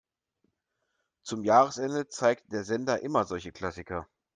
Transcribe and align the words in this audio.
Zum 1.21 1.43
Jahresende 1.43 2.07
zeigt 2.07 2.51
der 2.51 2.63
Sender 2.63 3.03
immer 3.03 3.23
solche 3.25 3.51
Klassiker. 3.51 4.07